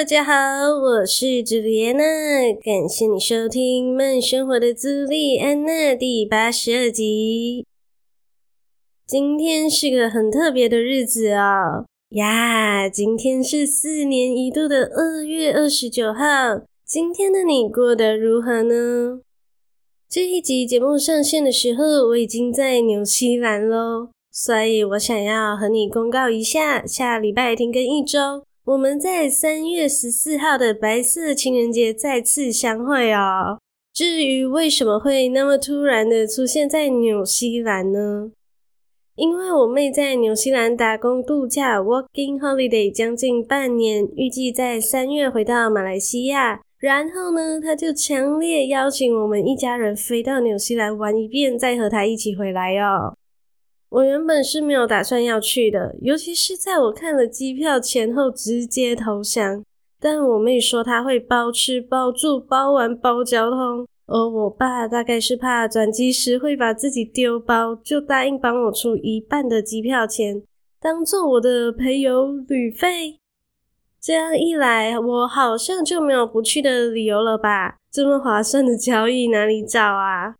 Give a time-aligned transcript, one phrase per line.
[0.00, 2.02] 大家好，我是朱莉安娜，
[2.64, 7.66] 感谢你收听《慢生活的朱莉安娜》第八十二集。
[9.06, 16.24] 今天是个很特别的日子哦，呀，今天是四年一度的二月二十九号。
[16.86, 19.20] 今天的你过得如何呢？
[20.08, 28.44] 这一集节目上线的时候，我已经在纽西兰喽，所以我想要和你公告一下，下礼拜停更一周。
[28.66, 33.58] 我们在三月十四号的白色情人节再次相会哦。
[33.92, 38.30] 至于为什么会那么突然的出现在纽西兰呢？
[39.16, 46.60] 因为我妹在纽西兰打工度假 （working holiday） 将近半年，预计在三月回到马来西亚。
[46.78, 53.16] 然后呢，她就强烈邀请我们一家人飞到纽西兰玩一遍，再和她一起回来哦。
[53.90, 59.64] 我原本是没有打算要去的，尤其是在我看了机票前后直接投降。
[60.00, 70.40] 但我妹说她会包吃包住包玩包交通，而我爸大概是怕转机时会把自己丢包，就答应帮我出一半的机票钱，
[70.80, 73.18] 当做我的陪游旅费。
[74.00, 77.76] 这样一来，我好像就没有不去的理由了吧？
[77.90, 80.36] 这么划算的交易哪里找啊？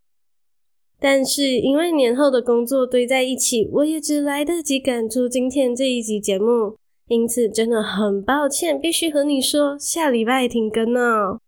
[1.03, 6.77] 但是因为年后的工作堆在一起，我也只来得及赶出今天这一集节目，
[7.09, 11.41] 因此真的很抱歉，必须和你说下礼拜停更哦。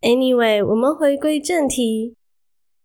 [0.00, 2.16] Anyway，我们回归正题，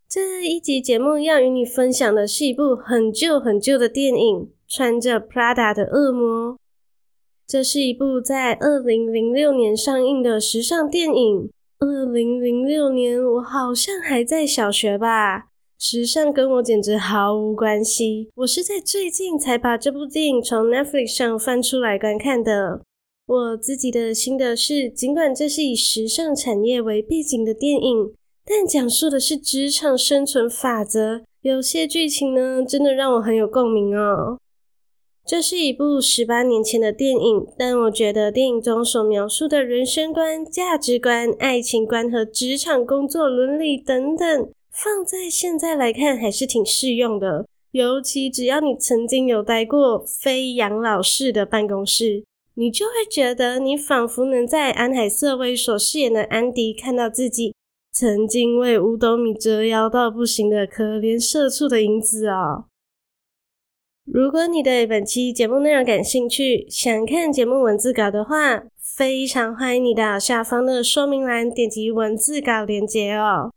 [0.08, 6.54] 这一集节目要与你分享的是一部很旧很旧的电影《穿着 Prada 的恶魔》。
[7.48, 11.50] 这是一部在二零零六年上映的时尚电影。
[11.80, 15.50] 二零零六年，我好像还在小学吧。
[15.78, 18.32] 时尚跟我简直毫无关系。
[18.38, 22.82] 我是在最近才把这部电影从 Netflix 上翻出来观看的。
[23.28, 28.12] 我自己的心得是，尽管这是以时尚产业为背景的电影，
[28.44, 31.22] 但讲述的是职场生存法则。
[31.42, 34.40] 有些剧情呢，真的让我很有共鸣哦。
[35.28, 47.46] 这是一部十八年前的电影，但我觉得电影中所描述的人生观、价值观、爱情观和职场工作伦理等等，放在现在来看还是挺适用的。
[47.72, 52.24] 尤其只要你曾经有待过非养老式的办公室，
[52.54, 57.54] 你就会觉得你仿佛能在安海瑟薇所饰演的安迪看到自己
[57.92, 62.64] 曾经为五斗米折腰到不行的可怜社畜的影子哦。
[64.10, 73.52] 如果你对本期节目内容感兴趣，想看节目文字稿的话，非常欢迎你到下方的说明栏点击文字稿连接哦。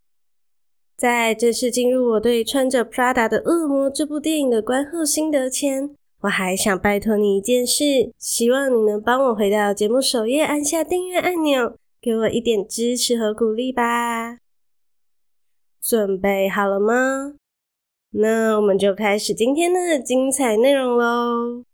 [0.96, 14.38] 在正式进入我对《穿着 Prada 的恶魔》这部电影的观后心得前，我还想拜托你一件事，希望你能帮我回到节目首页，按下订阅按钮，给我一点支持和鼓励吧。
[15.80, 17.39] 准备好了吗？
[18.12, 21.64] 那我们就开始今天的精彩内容喽。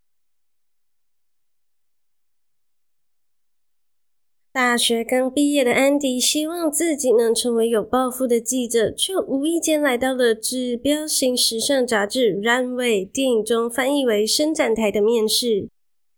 [4.53, 15.69] 大学刚毕业的安迪希望自己能成为有抱负的记者，却无意间来到了指标型时尚杂志《Runway》电影中翻译为伸展台的面试。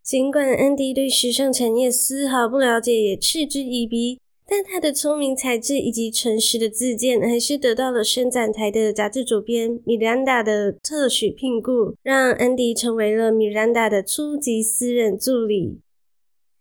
[0.02, 4.20] 尽管安迪对时尚产业丝毫不了解，也嗤之以鼻。
[4.50, 15.80] 但他的聪明才智以及诚实的自荐，还是得到了伸展台的杂志主编米兰达的特许聘雇，让安迪成为了米兰达的初级私人助理。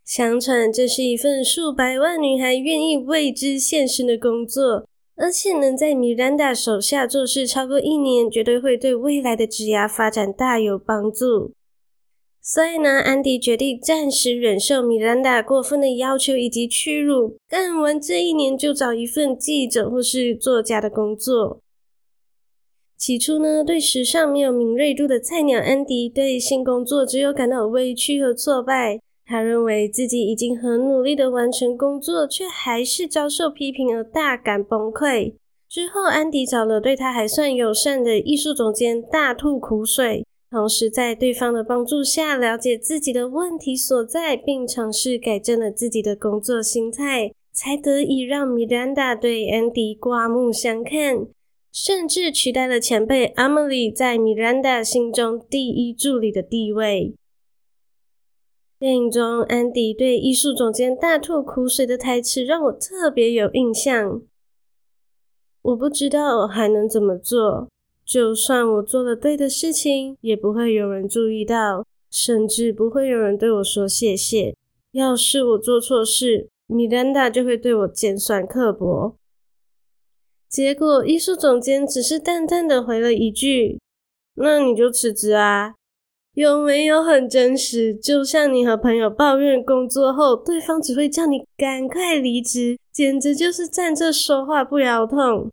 [0.03, 11.53] 相传这是一份数百万女孩愿意为之献身的工作，而且能在米兰达手下做事超过一年，绝对会对未来的职涯发展大有帮助。
[12.41, 21.59] 所以呢，安迪决定暂时忍受米兰达过分的要求以及屈辱，干完这一年就找一份记者或是作家的工作。
[22.97, 28.99] 起初呢，对时尚没有敏锐度的菜鸟安迪，对新工作只有感到委屈和挫败。
[29.25, 35.33] 他认为自己已经很努力的完成工作，却还是遭受批评而大感崩溃。
[35.67, 40.25] 之后，安迪找了对他还算友善的艺术总监，大吐苦水。
[40.49, 51.27] 同时，在对方的帮助下，了解自己的问题所在，并尝试改正了自己的工作心态，才得以让米兰达对安迪刮目相看。
[51.73, 57.13] 甚至取代了前辈 Emily 在 Miranda 心中第一助理的地位。
[58.79, 64.21] 电影中安迪对艺术总监大吐苦水的台词让我特别有印象。
[65.61, 67.67] 我不知道还能怎么做，
[68.07, 74.55] 就算我做了对的事情，也不会有人注意到，甚至不会有人对我说谢谢。
[74.93, 79.17] 要是我做错事，米兰达就会对我尖酸刻薄。
[80.47, 83.81] 结果艺术总监只是淡淡的回了一句
[84.35, 85.73] ：“那你就辞职啊。”
[86.33, 87.93] 有没有很真实？
[87.93, 95.51] 就像你和朋友抱怨工作后，对方只会叫你赶快离职，简直就是站着说话不腰痛。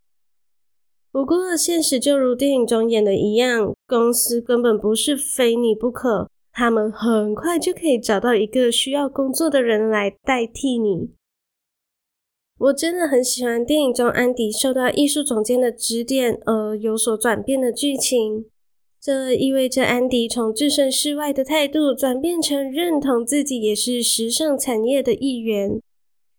[1.14, 11.10] 不过现实就如电影中演的一样，公司根本不是非你不可，他们很快就可以找到一个需要工作的人来代替你。
[12.58, 18.46] 我真的很喜欢电影中安迪受到艺术总监的指点而有所转变的剧情。
[19.00, 25.80] 这意味着安迪从置身事外的态度转变成认同自己也是时尚产业的一员，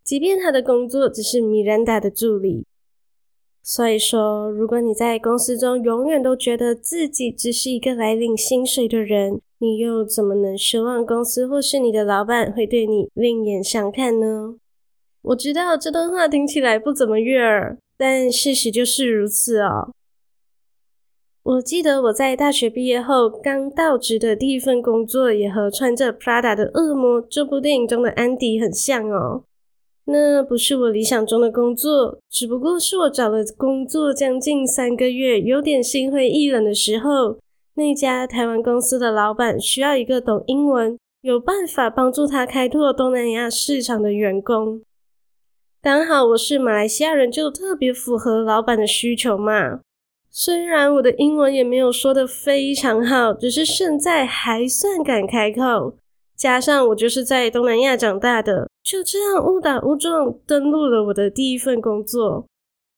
[0.04, 2.66] 即便他的工作只是米兰达的助理。
[3.68, 14.58] 所以说，如果你在公司中永远都觉得自己只是一个来领薪水的人，你又怎么能奢望公司或是你的老板会对你另眼相看呢？
[15.24, 19.92] 我知道这段话听起来不怎么悦耳，但事实就是如此哦。
[21.42, 29.44] 我记得我在大学毕业后刚到职的第一份工作，也和穿着 Prada 的恶魔这部电影中的安迪很像哦。
[30.08, 37.40] 那不是我理想中的工作，只不过是我找了工作将近三个月，有点心灰意冷的时候，
[37.74, 44.82] 那家台湾公司的老板需要一个懂英文、有办法帮助他开拓东南亚市场的员工。
[45.82, 49.80] 刚好我是马来西亚人，就特别符合老板的需求嘛。
[50.30, 55.96] 虽然我的英文也没有说得非常好，只是现在还算敢开口。
[56.36, 62.46] 加上我就是在东南亚长大的，就这样误打误撞登录了我的第一份工作。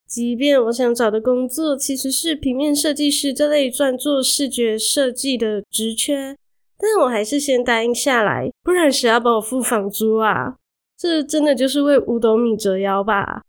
[0.07, 6.35] 即便我想找的工作其实是平面设计师这类专做视觉设计的职缺，
[6.77, 10.55] 但我还是先答应下来，不然谁要帮我付房租啊？
[10.97, 13.43] 这真的就是为五斗米折腰吧。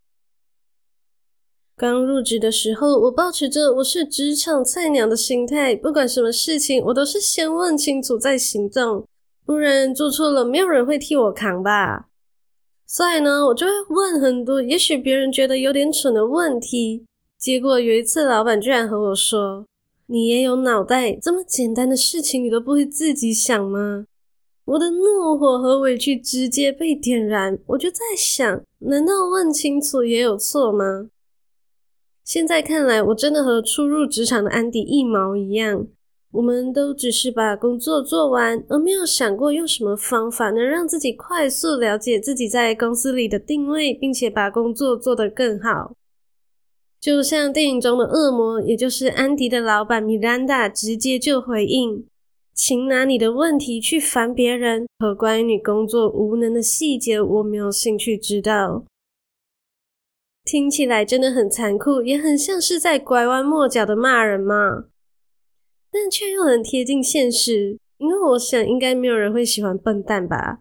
[1.76, 9.06] 刚入职的时候，我抱持着我是职场菜鸟的心态，不管什么事情，我都是先问清楚再行动，
[9.48, 12.10] 不然做错了，没有人会替我扛吧。
[12.86, 17.06] 所以呢，我就会问很多也许别人觉得有点蠢的问题。
[17.38, 19.64] 结果有一次，老板居然和我说
[20.08, 24.04] ：“你也有脑袋，这么简单的事情你都不会自己想吗？”
[24.66, 31.08] 我的怒火和委屈直接被点燃，我就在想，难道问清楚也有错吗？
[32.22, 35.86] 现在看来，我真的和初入职场的安迪一毛一样。
[36.30, 45.94] 我们都只是把工作做完，而没有想过用什么方法能让自己快速了解自己在公司里的定位，并且把工作做得更好。
[47.00, 52.04] 就像电影中的恶魔，也就是安迪的老板米兰达，直接就回应
[52.52, 58.84] ：“请拿你的问题去烦别人，和关于你工作无能的细节，我没有兴趣知道。”
[60.44, 64.86] 听起来真的很残酷，也很像是在拐弯抹角的骂人嘛，
[66.00, 67.76] 但却又很贴近现实。
[67.98, 70.60] 因为我想，应该没有人会喜欢笨蛋吧？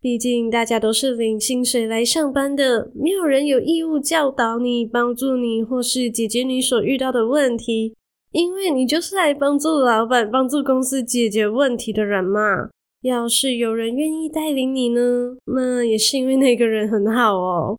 [0.00, 7.96] 毕竟大家都是领薪水来上班的，没有人有义务教导你、帮助你或是解决你所遇到的问题，
[8.30, 12.70] 因为你就是来帮助老板、帮助公司解决问题的人嘛。
[13.02, 17.76] 要是有人愿意带领你呢，那也是因为那个人很好哦。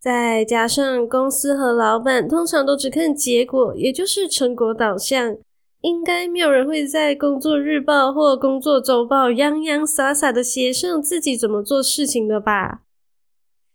[0.00, 5.36] 再加上公司和老板通常都只看结果，也就是成果导向，
[5.80, 12.82] 应该没有人会在工作日报或工作周报洋洋洒洒的写上自己怎么做事情的吧？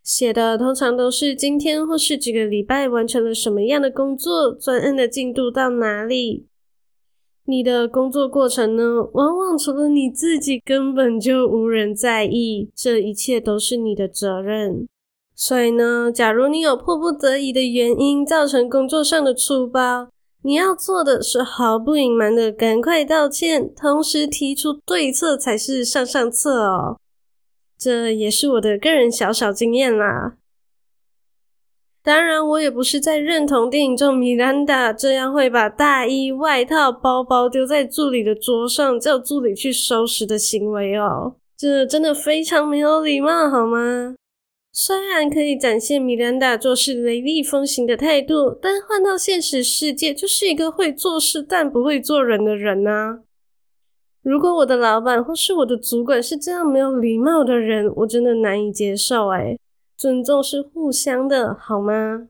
[0.02, 6.48] 写的通常都是今天或是几个礼拜完成了什么样的工作，专案的进度到哪里。
[7.46, 14.88] 你的工作过程呢，往往除了你自己，根本就无人在意，这一切都是你的责任。
[15.36, 20.08] 所以呢，假如你有迫不得已的原因造成工作上的出包，
[20.44, 26.98] 你要做的是毫不隐瞒的赶快道歉，同时提出对策才是上上策哦。
[27.78, 30.36] 这也是我的个人小小经验啦。
[32.04, 41.36] 当然，我也不是在认同电影中米兰达这样会把大衣、外套、包包丢在助理的桌上，叫助理去收拾的行为哦。
[41.58, 44.16] 这真的非常没有礼貌，好吗？
[44.76, 53.20] 虽然可以展现米兰达做事雷厉风行的态度，但换到现实世界，就是一个会做事但不会做人的人啊。
[54.24, 59.60] 如果我的老板或是我的主管是这样没有礼貌的人，我真的难以接受诶。
[59.96, 62.30] 尊重是互相的，好吗？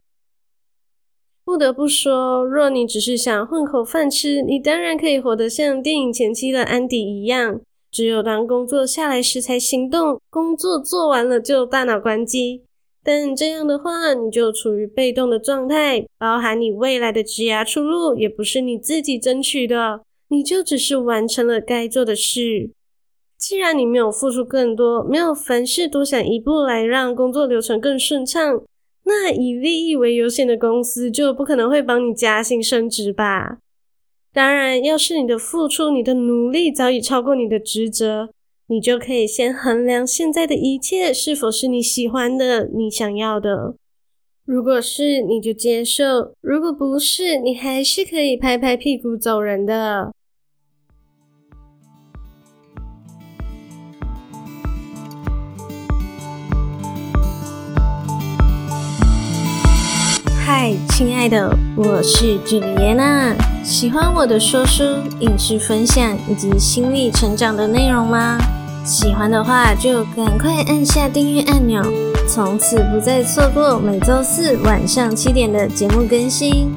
[1.45, 7.61] 不得不说，若你只是想混口饭吃，你当然可以活得像电影前期的安迪一样。
[7.93, 12.63] 只有当工作下来时才行动，工作做完了就大脑关机。
[13.03, 22.71] 但这样的话，你就处于被动的状态，包含你未来的职涯出路也不是你自己争取的，你就只是完成了该做的事。
[23.37, 28.63] 既然你没有付出更多，没有凡事多想一步来让工作流程更顺畅，
[29.03, 33.59] 那以利益为优先的公司就不可能会帮你加薪升职吧。
[34.33, 38.29] 当然，要是你的付出、你的努力早已超过你的职责，
[38.65, 43.75] 你就可以先衡量现在的一切是否是你喜欢的、你想要的。
[44.43, 50.11] 如果是，你就接受；如果不是，你还是可以拍拍屁股走人的。
[60.43, 63.52] 嗨，亲爱的，我是朱莉安娜。
[63.63, 64.83] 喜欢我的说书、
[65.21, 68.37] 影视分享以及心理成长的内容吗？
[68.83, 71.81] 喜欢的话就赶快按下订阅按钮，
[72.27, 76.75] 从此不再错过每周四晚上七点的节目更新。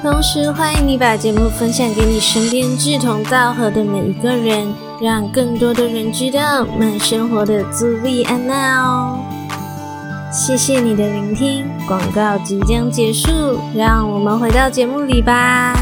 [0.00, 9.18] 同时，欢迎你把节目分享给你身边志同道合的每一个人，让更多的人知道慢生活的朱莉安娜哦。
[10.30, 13.30] 谢谢你的聆听，广告即将结束，
[13.74, 15.74] 让我们回到节目里吧。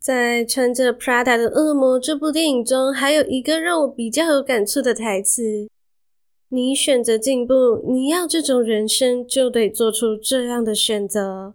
[0.00, 5.68] 在《穿着 Prada 的恶魔》这部电影中，还有一个让我比较有感触的台词
[6.50, 7.54] ：“你选择进步，
[7.88, 11.54] 你要这种人生，就得做出这样的选择。”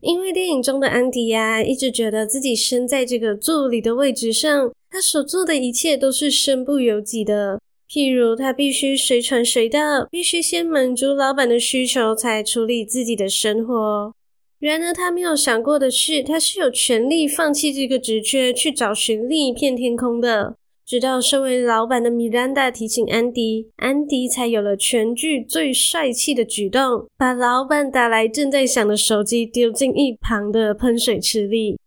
[0.00, 4.70] 因为电影中的安迪呀，一直觉得自己身在这个助理的位置上。
[4.90, 14.14] 他所做的一切都是身不由己的，譬如他必须随传随到，必须先满足老板的需求才处理自己的生活。
[14.60, 20.56] 然而他没有想过的是，他是有权利放弃这个职缺，去找寻另一片天空的。
[20.88, 31.78] 直到身为老板的米兰达提醒安迪，安迪才有了全剧最帅气的举动，把老板打来正在响的手机丢进一旁的喷水池里。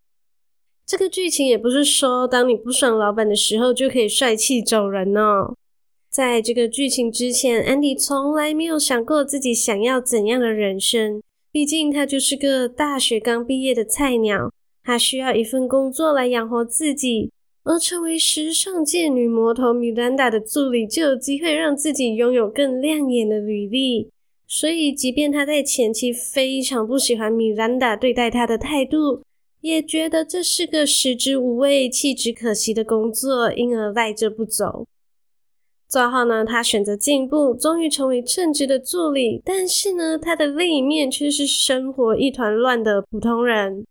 [0.86, 5.55] 这个剧情也不是说，当你不爽老板的时候就可以帅气走人哦。
[6.12, 11.20] 在这个剧情之前，安迪从来没有想过自己想要怎样的人生。
[11.51, 14.51] 毕竟他就是个大学刚毕业的菜鸟，
[14.84, 17.31] 他需要一份工作来养活自己。
[17.63, 24.10] 而成为时尚界女魔头米兰达的助理，就有机会让自己拥有更亮眼的履历。
[24.48, 29.22] 所以，即便他在前期非常不喜欢米兰达对待他的态度，
[29.62, 34.86] 也觉得这是个食之无味、弃之可惜的工作，因而赖着不走。
[35.88, 39.41] 最后呢，他选择进步，终于成为称职的助理。
[39.46, 43.86] 但是呢，他的另一面却是生活一团乱的普通人。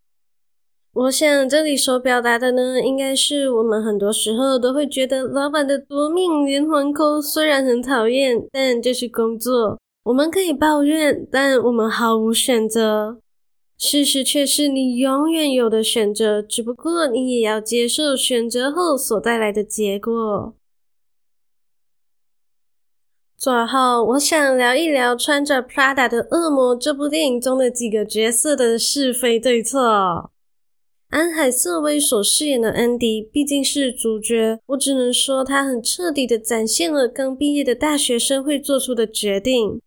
[0.93, 13.19] 我想这里所表达的呢，应该是我们很多时候都会觉得老板的夺命连环 call 虽然很讨厌，但这是工作，我们可以抱怨，但我们毫无选择。
[13.79, 20.55] 事实却是你永远有的选择，只不过你也要接受选择后所带来的结果。
[23.39, 30.31] 最后，我想聊一聊穿着 Prada 的恶魔这部电影中的几个角色的是非对错。
[31.11, 39.81] 安海瑟薇所饰演的安迪毕竟是主角，我只能说他很彻底的展现了刚毕业的大学生会做出的决定。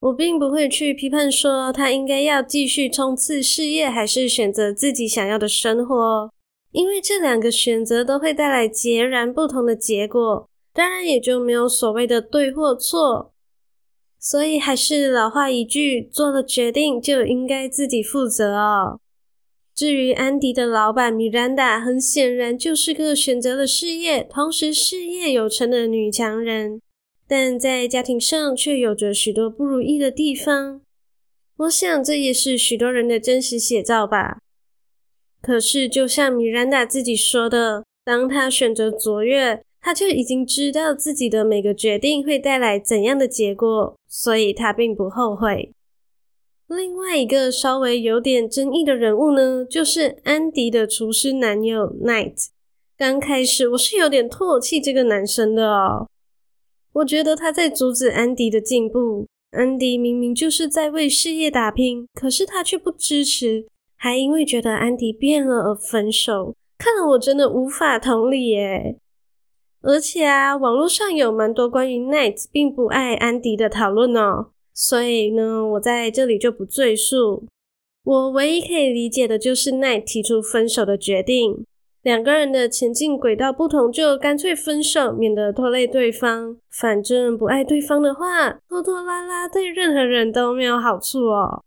[0.00, 6.30] 我并不会去批判说他应该要继续冲刺事业，还是选择自己想要的生活，
[6.72, 13.34] 因为这两个选择都会带来截然不同的结果，当然也就没有所谓的对或错。
[14.18, 19.00] 所以还是老话一句，做了决定就应该自己负责哦。
[19.76, 26.80] 至于安迪的老板米兰达，很显然就是个选择了事业，同时事业有成的女强人。
[27.28, 30.80] 但在家庭上却有着许多不如意的地方，
[31.58, 34.38] 我想这也是许多人的真实写照吧。
[35.42, 45.74] 可是，就像米兰达自己说的，当他选择卓越，他就已经知道自己的每个决定会带来怎样的结果，所以他并不后悔。
[46.68, 52.48] 另外一个稍微有点争议的人物呢，就是安迪的厨师男友 Night。
[52.98, 56.08] 刚开始我是有点唾弃这个男生的哦，
[56.94, 59.26] 我觉得他在阻止安迪的进步。
[59.52, 68.98] 安迪明明就是在为事业打拼，可是他却不支持，还因为觉得安迪变了而分手，看了我真的无法同理耶。
[69.82, 77.46] 而且啊，网络上有蛮多关于 Night 并不爱安迪的讨论哦，所以呢，我在这里就不赘述。
[78.04, 81.64] 我唯一可以理解的就是 Night 提出分手的决定，
[82.02, 86.58] 两个人的前进轨道不同，就干脆分手，免得拖累对方。
[86.70, 91.64] 反正不爱对方的话，拖拖拉拉对任何人都没有好处哦。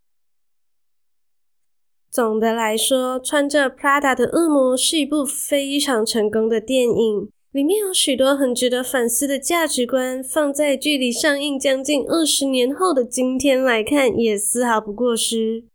[2.12, 7.30] 总的来说，穿着 Prada 的恶魔是一部非常成功的电影。
[7.60, 15.66] 里面有许多很值得反思的价值观，放在距离上映将近二十年后的今天来看，也丝毫不过时。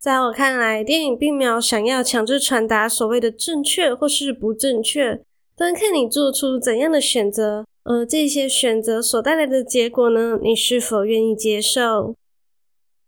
[0.00, 5.20] 在我看来，电影并没有想要强制传达所谓的正确或是不正确，
[5.56, 12.16] 端看你做出怎样的选择，而这些选择所带来的结果呢，你是否愿意接受？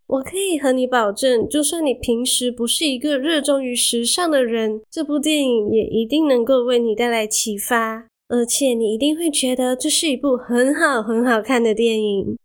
[0.06, 12.38] 我可以和你保证，就算你平时不是一个热衷于时尚的人，这部电影也一定能够为你带来启发，而且你一定会觉得这是一部很好很好看的电影。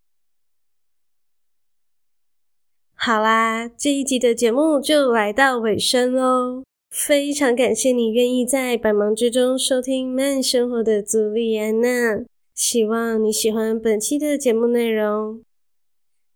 [2.96, 12.26] 好啦，这一集的节目就来到尾声喽，非常感谢你愿意在百忙之中收听慢生活的朱莉安娜，
[12.56, 15.42] 希望你喜欢本期的节目内容。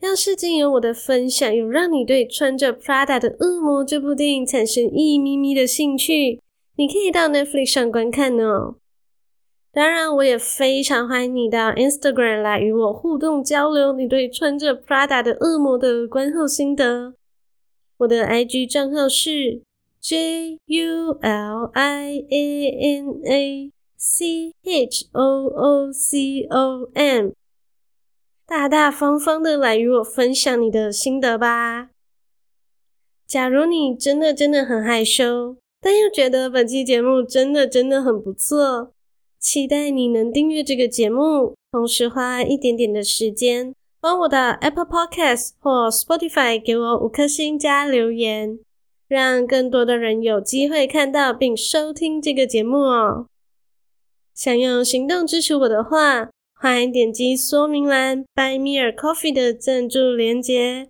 [0.02, 6.40] 要是经由我的分享，有让你对穿着 Prada 的恶魔这部电影产生一咪咪的兴趣，
[6.75, 8.75] 你可以到 Netflix 上观看哦。
[9.72, 17.16] 当然，我也非常欢迎你到 Instagram 来与我互动交流你对穿着 Prada 的恶魔的观后心得。
[17.98, 19.62] 我的 IG 账号是
[20.02, 27.32] J U L I A N A C H O O C O M。
[28.48, 31.90] 大大方方的来与我分享你的心得吧。
[33.25, 38.92] 假如你真的真的很害羞，但又觉得本期节目真的真的很不错，
[39.40, 48.60] 期待你能订阅这个节目，同时花一点点的时间，帮我的 Apple Podcast 或 Spotify 给我五颗星加留言，
[49.08, 53.25] 让更多的人有机会看到并收听这个节目哦。
[54.36, 60.87] 想用行动支持我的话，欢迎点击说明栏 Buy Me a Coffee 的赞助连接，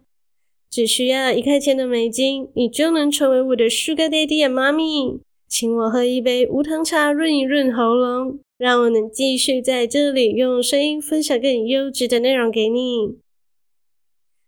[0.70, 13.18] 只需要一块钱的美金，你就能成为我的 Sugar Daddy and Mommy，请我喝一杯无糖茶润一润喉咙，让我能继续在这里用声音分享更优质的内容给你。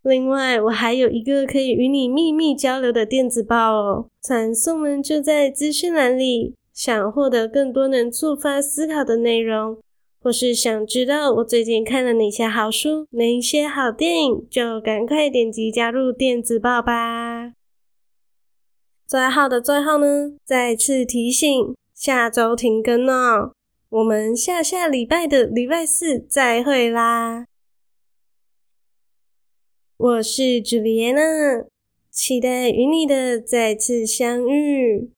[0.02, 6.54] 另外，我还有一个可以与你秘密交流的电子报哦，传送门就在资讯栏里。
[6.72, 9.78] 想获得更多能触发思考的内容。
[10.20, 17.52] 或是想知道我最近看了哪些好书、哪些好电影，就赶快点击加入电子报吧。
[19.06, 23.52] 最后的最后呢，再次提醒，下周停更哦，
[23.88, 27.46] 我们下下礼拜的礼拜四再会啦。
[29.96, 31.64] 我是朱莉安娜，
[32.10, 35.10] 期待与你的再次相遇。